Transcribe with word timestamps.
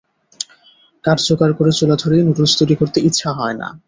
কাঠ 1.03 1.17
জোগাড় 1.27 1.53
করে 1.57 1.71
চুলা 1.77 1.95
ধরিয়ে 2.03 2.23
নুডলস 2.23 2.53
তৈরি 2.59 2.75
করতে 2.75 2.97
ইচ্ছা 3.07 3.29
হয় 3.37 3.55
না। 3.61 3.67